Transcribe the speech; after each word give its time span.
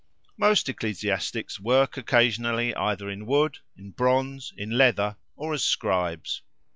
Most 0.35 0.67
ecclesiastics 0.67 1.59
work 1.59 1.95
occasionally 1.95 2.73
either 2.73 3.07
in 3.07 3.27
wood, 3.27 3.59
in 3.77 3.91
bronze, 3.91 4.51
in 4.57 4.71
leather, 4.71 5.17
or 5.35 5.53
as 5.53 5.63
scribes. 5.63 6.41